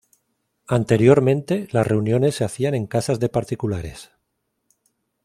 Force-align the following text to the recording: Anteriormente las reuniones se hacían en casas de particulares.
Anteriormente 0.67 1.67
las 1.69 1.85
reuniones 1.85 2.33
se 2.33 2.43
hacían 2.43 2.73
en 2.73 2.87
casas 2.87 3.19
de 3.19 3.29
particulares. 3.29 4.09